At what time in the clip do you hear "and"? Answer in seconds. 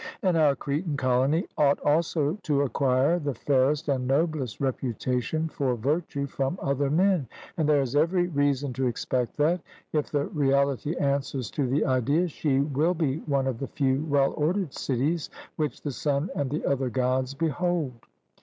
0.23-0.35, 3.87-4.07, 7.55-7.69, 16.35-16.49